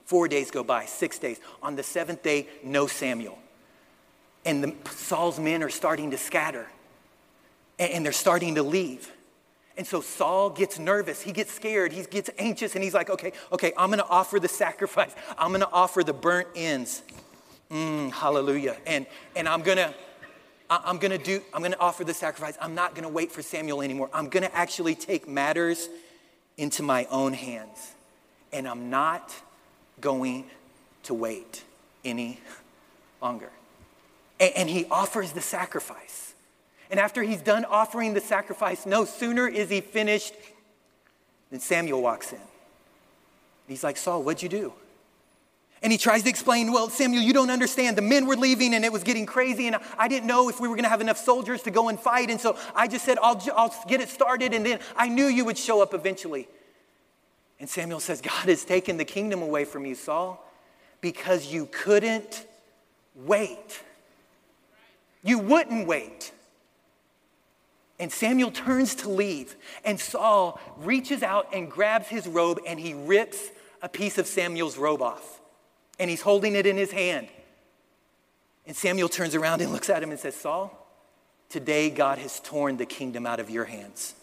[0.05, 1.39] Four days go by, six days.
[1.63, 3.39] On the seventh day, no Samuel.
[4.45, 6.67] And the, Saul's men are starting to scatter,
[7.79, 9.11] and, and they're starting to leave.
[9.77, 11.23] And so Saul gets nervous.
[11.23, 11.91] He gets scared.
[11.91, 12.75] He gets anxious.
[12.75, 15.15] And he's like, okay, okay, I'm going to offer the sacrifice.
[15.39, 17.01] I'm going to offer the burnt ends.
[17.71, 18.77] Mm, hallelujah.
[18.85, 19.91] And, and I'm going to
[20.71, 22.57] I'm going to do, I'm going to offer the sacrifice.
[22.61, 24.09] I'm not going to wait for Samuel anymore.
[24.13, 25.89] I'm going to actually take matters
[26.57, 27.93] into my own hands.
[28.53, 29.33] And I'm not
[29.99, 30.45] going
[31.03, 31.63] to wait
[32.05, 32.39] any
[33.21, 33.49] longer.
[34.39, 36.33] And, and he offers the sacrifice.
[36.89, 40.33] And after he's done offering the sacrifice, no sooner is he finished
[41.49, 42.39] than Samuel walks in.
[43.67, 44.73] He's like, Saul, what'd you do?
[45.83, 47.97] And he tries to explain, well, Samuel, you don't understand.
[47.97, 50.67] The men were leaving and it was getting crazy, and I didn't know if we
[50.67, 52.29] were going to have enough soldiers to go and fight.
[52.29, 55.43] And so I just said, I'll, I'll get it started, and then I knew you
[55.45, 56.47] would show up eventually.
[57.59, 60.43] And Samuel says, God has taken the kingdom away from you, Saul,
[60.99, 62.45] because you couldn't
[63.15, 63.81] wait.
[65.23, 66.31] You wouldn't wait.
[67.99, 72.93] And Samuel turns to leave, and Saul reaches out and grabs his robe and he
[72.93, 73.49] rips
[73.81, 75.40] a piece of Samuel's robe off.
[76.01, 77.27] And he's holding it in his hand.
[78.65, 80.75] And Samuel turns around and looks at him and says, Saul,
[81.47, 84.15] today God has torn the kingdom out of your hands.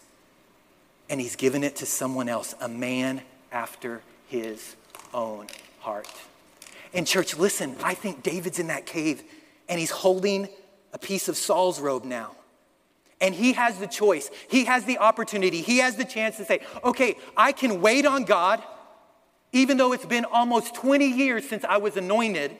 [1.09, 4.75] And he's given it to someone else, a man after his
[5.13, 5.47] own
[5.79, 6.09] heart.
[6.93, 9.23] And, church, listen, I think David's in that cave
[9.69, 10.49] and he's holding
[10.91, 12.35] a piece of Saul's robe now.
[13.21, 16.59] And he has the choice, he has the opportunity, he has the chance to say,
[16.83, 18.61] okay, I can wait on God,
[19.51, 22.57] even though it's been almost 20 years since I was anointed.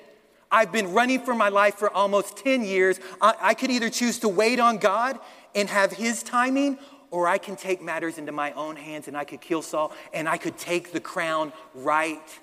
[0.51, 2.99] I've been running for my life for almost 10 years.
[3.21, 5.19] I, I could either choose to wait on God
[5.53, 6.79] and have his timing,
[7.11, 10.27] or I can take matters into my own hands and I could kill Saul and
[10.27, 12.39] I could take the crown right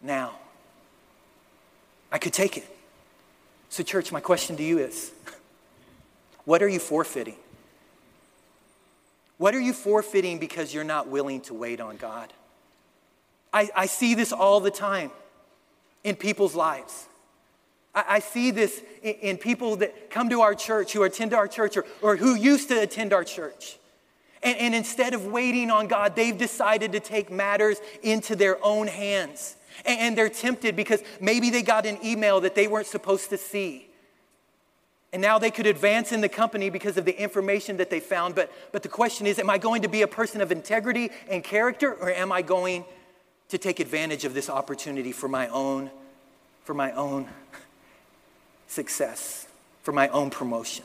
[0.00, 0.38] now.
[2.10, 2.64] I could take it.
[3.68, 5.12] So, church, my question to you is
[6.44, 7.36] what are you forfeiting?
[9.36, 12.32] What are you forfeiting because you're not willing to wait on God?
[13.54, 15.12] I, I see this all the time
[16.02, 17.06] in people's lives.
[17.94, 21.46] I, I see this in, in, people that come to our church, who attend our
[21.46, 23.78] church, or, or who used to attend our church.
[24.42, 28.88] And, and instead of waiting on God, they've decided to take matters into their own
[28.88, 29.54] hands.
[29.86, 33.38] And, and they're tempted because maybe they got an email that they weren't supposed to
[33.38, 33.86] see.
[35.12, 38.34] And now they could advance in the company because of the information that they found.
[38.34, 41.44] But, but the question is, am I going to be a person of integrity and
[41.44, 42.84] character, or am I going
[43.48, 45.90] to take advantage of this opportunity for my own,
[46.64, 47.28] for my own
[48.66, 49.46] success,
[49.82, 50.84] for my own promotion?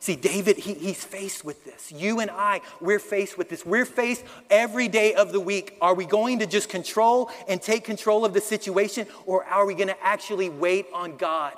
[0.00, 1.90] See, David, he, he's faced with this.
[1.90, 3.66] You and I, we're faced with this.
[3.66, 5.76] We're faced every day of the week.
[5.80, 9.74] Are we going to just control and take control of the situation, or are we
[9.74, 11.54] going to actually wait on God?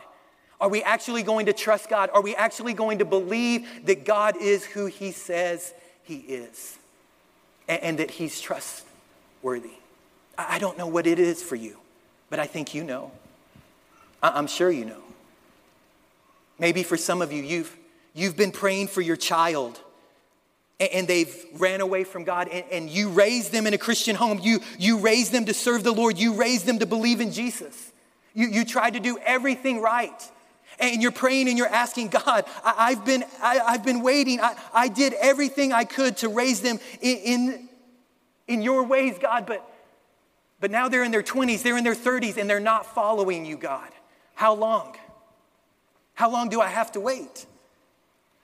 [0.59, 2.11] Are we actually going to trust God?
[2.13, 6.79] Are we actually going to believe that God is who He says He is
[7.69, 9.80] and, and that He's trustworthy?
[10.49, 11.77] I, don't know what it is for you,
[12.29, 13.11] but I think you know.
[14.23, 15.03] I, I'm sure you know.
[16.59, 17.77] Maybe for some of you, you've,
[18.15, 19.81] you've been praying for your child
[20.79, 24.41] and they've ran away from God, and, you raised them in a Christian home.
[24.43, 26.19] You, you raised them to serve the Lord.
[26.19, 27.93] You raised them to believe in Jesus.
[28.33, 30.31] You, you tried to do everything right
[30.81, 34.41] and you're praying and you're asking God, I, have been, I, have been waiting.
[34.41, 37.69] I, I did everything I could to raise them in, in,
[38.49, 39.67] in your ways, God, but,
[40.61, 43.57] but now they're in their 20s, they're in their 30s, and they're not following you,
[43.57, 43.91] God.
[44.35, 44.97] How long?
[46.15, 47.47] How long do I have to wait?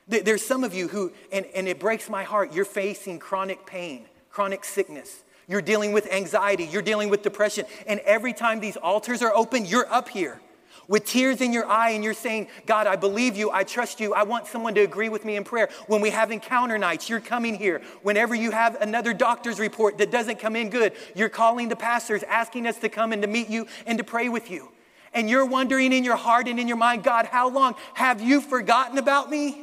[0.08, 4.06] There's some of you who, and, and it breaks my heart, you're facing chronic pain,
[4.30, 5.22] chronic sickness.
[5.48, 7.66] You're dealing with anxiety, you're dealing with depression.
[7.86, 10.40] And every time these altars are open, you're up here
[10.88, 14.14] with tears in your eye and you're saying, God, I believe you, I trust you,
[14.14, 15.68] I want someone to agree with me in prayer.
[15.86, 17.82] When we have encounter nights, you're coming here.
[18.02, 22.22] Whenever you have another doctor's report that doesn't come in good, you're calling the pastors,
[22.24, 24.70] asking us to come and to meet you and to pray with you.
[25.12, 28.40] And you're wondering in your heart and in your mind, God, how long have you
[28.40, 29.62] forgotten about me?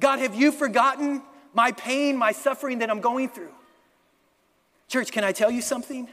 [0.00, 3.50] God, have you forgotten my pain, my suffering that I'm going through?
[4.86, 6.08] Church, can I tell you something?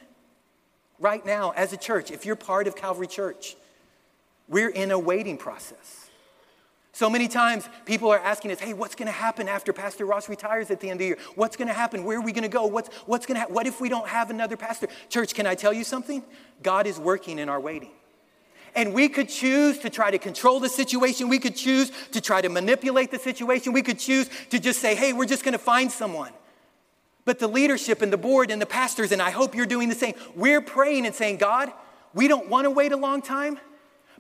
[0.98, 3.56] Right now, as a church, if you're part of Calvary Church,
[4.48, 6.10] we're in a waiting process.
[6.96, 10.30] So many times people are asking us, hey, what's going to happen after Pastor Ross
[10.30, 11.18] retires at the end of the year?
[11.36, 12.06] What's going to happen?
[12.06, 12.66] Where are we going to go?
[12.68, 14.88] What's, what's going to ha- What if we don't have another pastor?
[15.10, 16.24] Church, can I tell you something?
[16.64, 17.92] God is working in our waiting.
[18.76, 21.28] And we could choose to try to control the situation.
[21.28, 23.74] We could choose to try to manipulate the situation.
[23.74, 26.32] We could choose to just say, hey, we're just going to find someone.
[27.26, 29.96] But the leadership and the board and the pastors, and I hope you're doing the
[29.96, 31.74] same, we're praying and saying, God,
[32.14, 33.60] we don't want to wait a long time.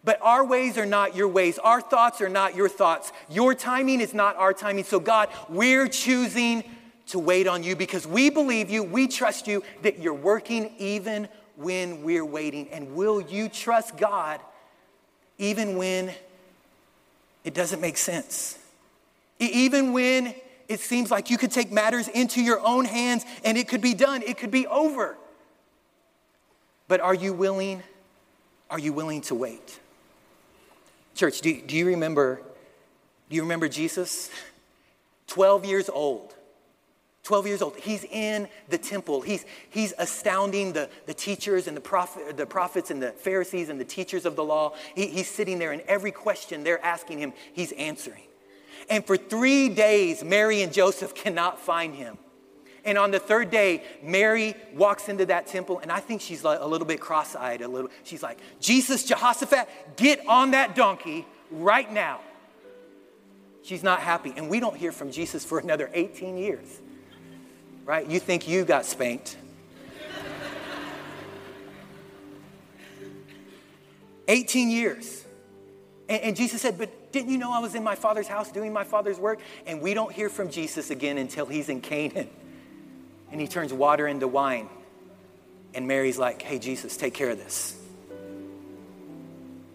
[0.06, 1.58] But our ways are not your ways.
[1.58, 3.12] Our thoughts are not your thoughts.
[3.28, 4.84] Your timing is not our timing.
[4.84, 6.64] So, God, we're choosing
[7.08, 11.28] to wait on you because we believe you, we trust you that you're working even
[11.56, 12.70] when we're waiting.
[12.70, 14.40] And will you trust God
[15.40, 16.12] even when
[17.44, 18.60] it doesn't make sense?
[19.40, 20.36] Even when
[20.68, 23.96] it seems like you could take matters into your own hands and it could be
[23.96, 25.18] done, it could be over.
[26.88, 27.82] But are you willing?
[28.70, 29.80] Are you willing to wait?
[31.16, 32.42] Church, do, do you remember?
[33.30, 34.30] Do you remember Jesus?
[35.28, 36.36] 12 years old.
[37.24, 37.76] 12 years old.
[37.78, 39.22] He's in the temple.
[39.22, 43.80] He's, he's astounding the, the teachers and the, prophet, the prophets and the Pharisees and
[43.80, 44.74] the teachers of the law.
[44.94, 48.22] He, he's sitting there, and every question they're asking him, he's answering.
[48.90, 52.18] And for three days, Mary and Joseph cannot find him.
[52.86, 56.60] And on the third day, Mary walks into that temple, and I think she's like
[56.62, 57.90] a little bit cross eyed, a little.
[58.04, 59.68] She's like, Jesus, Jehoshaphat,
[59.98, 62.22] get on that donkey right now.
[63.64, 64.34] She's not happy.
[64.38, 66.82] And we don't hear from Jesus for another 18 years
[67.86, 68.08] right?
[68.10, 69.38] You think you got spanked.
[74.28, 75.24] 18 years.
[76.10, 78.74] And, and, Jesus said, But didn't you know I was in my father's house doing
[78.74, 79.40] my father's work?
[79.68, 82.26] And we don't hear from Jesus again until he's in Cana.
[83.32, 84.70] And he turns water into wine.
[85.74, 87.78] And Mary's like, Hey, Jesus, take care of this.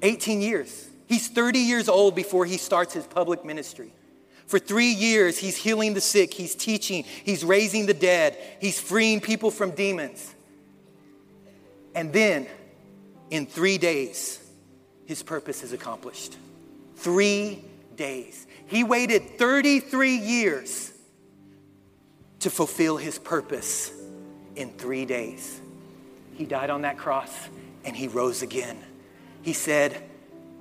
[0.03, 0.89] 18 years.
[1.07, 3.93] He's 30 years old before he starts his public ministry.
[4.47, 9.21] For three years, he's healing the sick, he's teaching, he's raising the dead, he's freeing
[9.21, 10.35] people from demons.
[11.95, 12.49] And then,
[13.31, 14.41] in three days,
[15.07, 16.37] his purpose is accomplished.
[16.97, 17.65] Three
[17.97, 18.47] days.
[18.67, 20.90] He waited 33 years
[22.41, 23.93] to fulfill his purpose
[24.57, 25.61] in three days.
[26.35, 27.33] He died on that cross
[27.85, 28.79] and he rose again.
[29.43, 30.03] He said,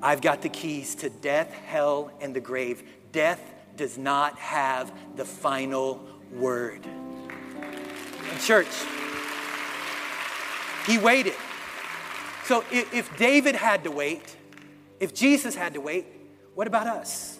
[0.01, 2.83] I've got the keys to death, hell, and the grave.
[3.11, 3.41] Death
[3.75, 6.85] does not have the final word.
[6.85, 8.67] In church,
[10.85, 11.35] he waited.
[12.45, 14.35] So if, if David had to wait,
[14.99, 16.05] if Jesus had to wait,
[16.55, 17.37] what about us?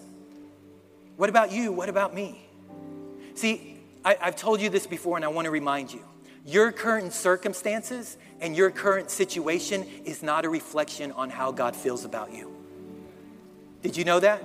[1.18, 1.72] What about you?
[1.72, 2.48] What about me?
[3.36, 6.04] See, I, have told you this before, and I want to remind you.
[6.46, 12.06] Your current circumstances and your current situation is not a reflection on how God feels
[12.06, 12.56] about you.
[13.82, 14.44] Did you know that?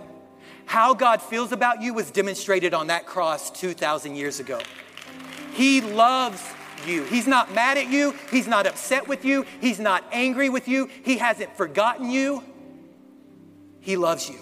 [0.67, 4.61] How God feels about you was demonstrated on that cross 2,000 years ago.
[5.53, 6.43] He loves
[6.87, 7.05] you.
[7.05, 8.14] He's not mad at you.
[8.31, 9.47] He's not upset with you.
[9.61, 10.90] He's not angry with you.
[11.05, 12.43] He hasn't forgotten you.
[13.81, 14.40] He loves you.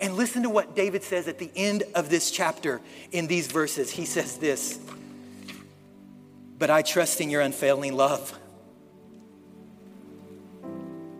[0.00, 2.80] And listen to what David says at the end of this chapter
[3.12, 3.90] in these verses.
[3.90, 4.78] He says this
[6.58, 8.36] But I trust in your unfailing love.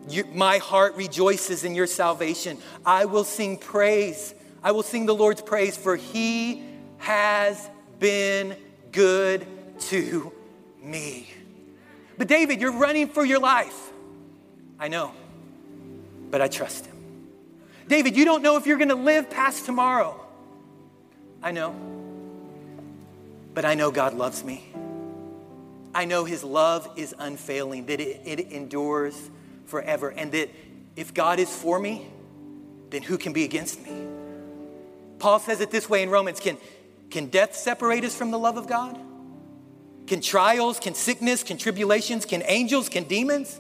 [0.09, 2.59] You, my heart rejoices in your salvation.
[2.85, 4.35] I will sing praise.
[4.63, 6.65] I will sing the Lord's praise, for he
[6.99, 8.57] has been
[8.93, 9.47] good
[9.81, 10.33] to
[10.83, 11.29] me.
[12.19, 13.93] But David, you're running for your life.
[14.79, 15.13] I know,
[16.31, 16.90] but I trust him.
[17.91, 20.15] David, you don't know if you're going to live past tomorrow.
[21.43, 21.75] I know,
[23.53, 24.65] but I know God loves me.
[25.93, 29.29] I know his love is unfailing, that it, it endures
[29.67, 30.11] forever.
[30.11, 30.51] And that
[30.95, 32.07] if God is for me,
[32.91, 34.07] then who can be against me?
[35.19, 36.59] Paul says it this way in Romans Can,
[37.11, 38.97] can death separate us from the love of God?
[40.07, 43.59] Can trials, can sickness, can tribulations, can angels, can demons?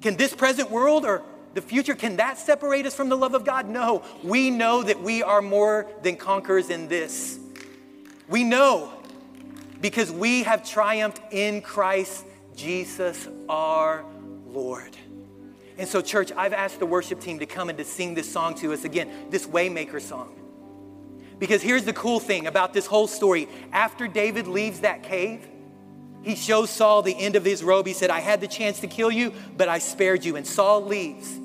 [0.00, 1.22] Can this present world or
[1.56, 3.68] the future, can that separate us from the love of God?
[3.68, 4.02] No.
[4.22, 7.38] We know that we are more than conquerors in this.
[8.28, 8.92] We know
[9.80, 14.04] because we have triumphed in Christ Jesus our
[14.46, 14.96] Lord.
[15.78, 18.54] And so, church, I've asked the worship team to come and to sing this song
[18.56, 20.34] to us again, this Waymaker song.
[21.38, 23.48] Because here's the cool thing about this whole story.
[23.72, 25.46] After David leaves that cave,
[26.22, 27.86] he shows Saul the end of his robe.
[27.86, 30.36] He said, I had the chance to kill you, but I spared you.
[30.36, 31.38] And Saul leaves.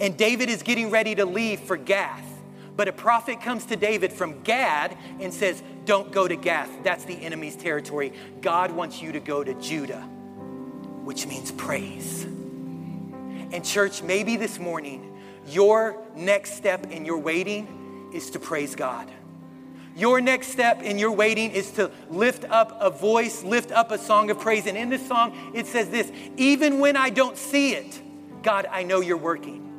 [0.00, 2.26] And David is getting ready to leave for Gath.
[2.74, 6.70] But a prophet comes to David from Gad and says, Don't go to Gath.
[6.82, 8.14] That's the enemy's territory.
[8.40, 10.00] God wants you to go to Judah,
[11.04, 12.24] which means praise.
[12.24, 19.10] And, church, maybe this morning, your next step in your waiting is to praise God.
[19.96, 23.98] Your next step in your waiting is to lift up a voice, lift up a
[23.98, 24.66] song of praise.
[24.66, 28.00] And in this song, it says this Even when I don't see it,
[28.42, 29.69] God, I know you're working.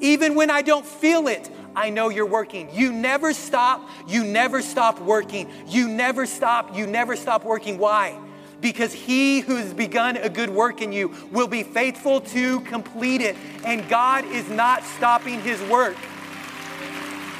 [0.00, 2.68] Even when I don't feel it, I know you're working.
[2.72, 3.88] You never stop.
[4.08, 5.48] You never stop working.
[5.68, 6.76] You never stop.
[6.76, 7.78] You never stop working.
[7.78, 8.18] Why?
[8.60, 13.20] because he who has begun a good work in you will be faithful to complete
[13.20, 13.36] it.
[13.64, 15.96] And God is not stopping his work,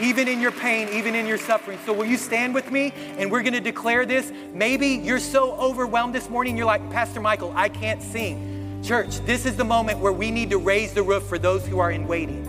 [0.00, 1.78] even in your pain, even in your suffering.
[1.84, 2.92] So, will you stand with me?
[3.18, 4.32] And we're going to declare this.
[4.52, 8.59] Maybe you're so overwhelmed this morning, you're like, Pastor Michael, I can't sing.
[8.82, 11.78] Church, this is the moment where we need to raise the roof for those who
[11.78, 12.46] are in waiting.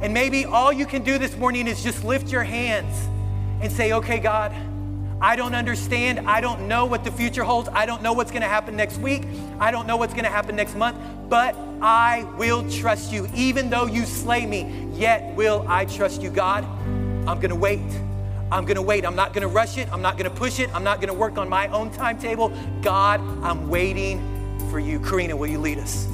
[0.00, 3.06] And maybe all you can do this morning is just lift your hands
[3.60, 4.54] and say, okay, God.
[5.20, 6.20] I don't understand.
[6.28, 7.68] I don't know what the future holds.
[7.72, 9.24] I don't know what's going to happen next week.
[9.58, 10.96] I don't know what's going to happen next month,
[11.28, 13.28] but I will trust you.
[13.34, 16.64] Even though you slay me, yet will I trust you, God.
[17.26, 17.80] I'm going to wait.
[18.50, 19.04] I'm gonna wait.
[19.04, 19.92] I'm not gonna rush it.
[19.92, 20.74] I'm not gonna push it.
[20.74, 22.50] I'm not gonna work on my own timetable.
[22.80, 24.37] God, I'm waiting
[24.68, 25.00] for you.
[25.00, 26.06] Karina, will you lead us?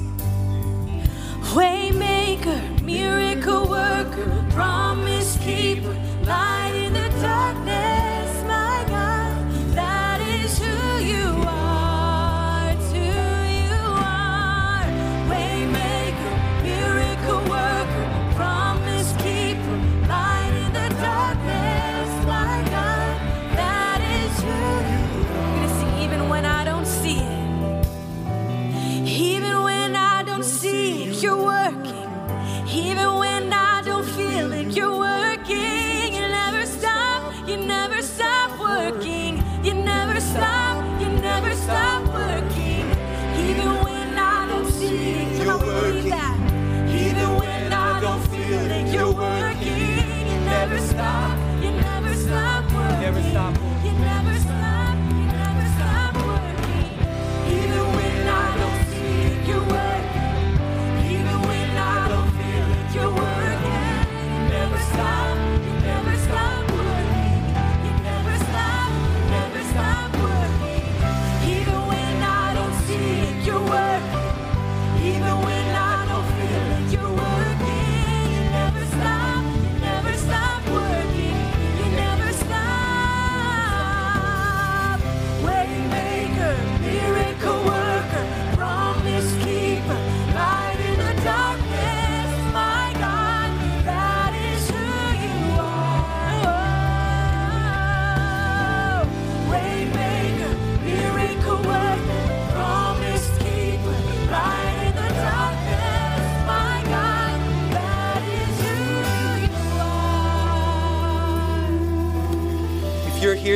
[1.52, 5.94] Waymaker, miracle worker, promise keeper,
[6.24, 11.43] light in the darkness, my God, that is who you are.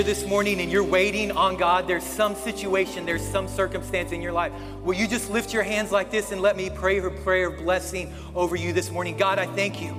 [0.09, 4.33] This morning and you're waiting on God, there's some situation, there's some circumstance in your
[4.33, 7.49] life, will you just lift your hands like this and let me pray a prayer
[7.49, 9.19] of blessing over you this morning?
[9.19, 9.95] God, I thank you.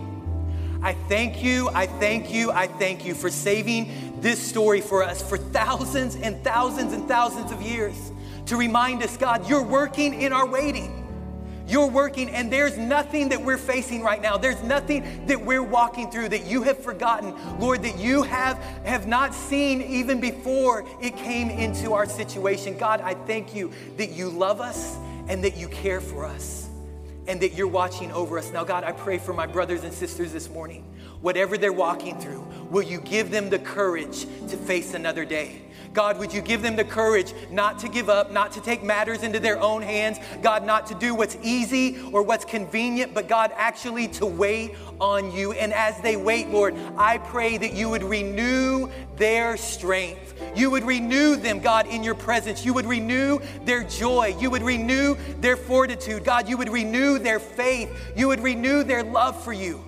[0.82, 5.22] I thank you, I thank you, I thank you for saving this story for us
[5.22, 8.12] for thousands and thousands and thousands of years
[8.48, 10.99] to remind us, God, you're working in our waiting.
[11.70, 14.38] You're working, and there's nothing that we're facing right now.
[14.38, 19.08] There's nothing that we're walking through that you have forgotten, Lord, that you have, have
[19.08, 22.76] not seen even before it came into our situation.
[22.76, 24.98] God, I thank you that you love us
[25.28, 26.68] and that you care for us
[27.28, 28.52] and that you're watching over us.
[28.52, 30.84] Now, God, I pray for my brothers and sisters this morning.
[31.22, 35.62] Whatever they're walking through, will you give them the courage to face another day?
[35.94, 39.24] God, would you give them the courage not to give up, not to take matters
[39.24, 43.52] into their own hands, God, not to do what's easy or what's convenient, but God,
[43.56, 45.54] actually to wait on you.
[45.54, 50.40] And as they wait, Lord, I pray that you would renew their strength.
[50.56, 52.64] You would renew them, God, in your presence.
[52.64, 54.36] You would renew their joy.
[54.40, 56.24] You would renew their fortitude.
[56.24, 57.90] God, you would renew their faith.
[58.16, 59.84] You would renew their love for you.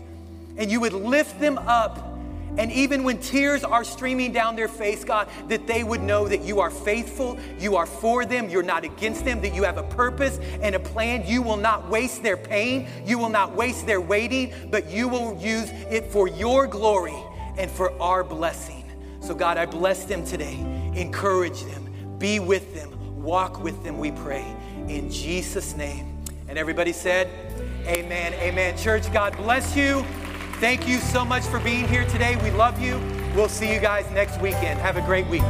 [0.58, 2.11] And you would lift them up.
[2.58, 6.42] And even when tears are streaming down their face, God, that they would know that
[6.42, 9.84] you are faithful, you are for them, you're not against them, that you have a
[9.84, 11.26] purpose and a plan.
[11.26, 15.38] You will not waste their pain, you will not waste their waiting, but you will
[15.40, 17.16] use it for your glory
[17.58, 18.84] and for our blessing.
[19.22, 20.60] So, God, I bless them today.
[20.96, 24.46] Encourage them, be with them, walk with them, we pray.
[24.88, 26.22] In Jesus' name.
[26.50, 27.30] And everybody said,
[27.88, 28.34] Amen.
[28.34, 28.78] Amen.
[28.78, 30.06] Church, God bless you.
[30.62, 32.36] Thank you so much for being here today.
[32.44, 33.02] We love you.
[33.36, 34.80] We'll see you guys next weekend.
[34.80, 35.42] Have a great week.